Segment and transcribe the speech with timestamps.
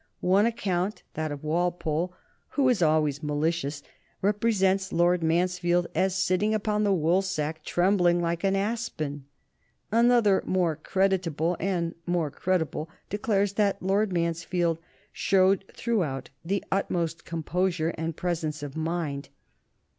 [0.25, 2.11] One account, that of Walpole,
[2.57, 3.83] who is always malicious,
[4.23, 9.25] represents Lord Mansfield as sitting upon the woolsack trembling like an aspen.
[9.91, 14.79] Another, more creditable and more credible, declares that Lord Mansfield
[15.13, 19.29] showed throughout the utmost composure and presence of mind.